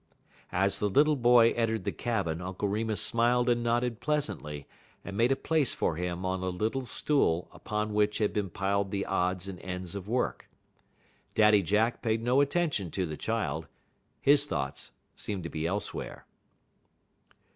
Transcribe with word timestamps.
As 0.55 0.79
the 0.79 0.89
little 0.89 1.15
boy 1.15 1.51
entered 1.51 1.83
the 1.83 1.91
cabin 1.91 2.41
Uncle 2.41 2.67
Remus 2.67 2.99
smiled 3.01 3.47
and 3.51 3.61
nodded 3.61 3.99
pleasantly, 3.99 4.65
and 5.05 5.15
made 5.15 5.31
a 5.31 5.35
place 5.35 5.75
for 5.75 5.95
him 5.95 6.25
on 6.25 6.41
a 6.41 6.49
little 6.49 6.85
stool 6.85 7.47
upon 7.53 7.93
which 7.93 8.17
had 8.17 8.33
been 8.33 8.49
piled 8.49 8.89
the 8.89 9.05
odds 9.05 9.47
and 9.47 9.61
ends 9.61 9.93
of 9.93 10.07
work. 10.07 10.49
Daddy 11.35 11.61
Jack 11.61 12.01
paid 12.01 12.23
no 12.23 12.41
attention 12.41 12.89
to 12.89 13.05
the 13.05 13.15
child; 13.15 13.67
his 14.19 14.47
thoughts 14.47 14.91
seemed 15.15 15.43
to 15.43 15.49
be 15.49 15.67
elsewhere. 15.67 16.25